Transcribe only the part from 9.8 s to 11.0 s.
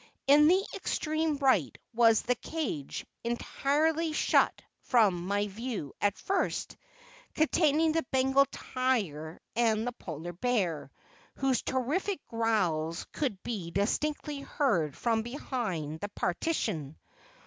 the Polar bear,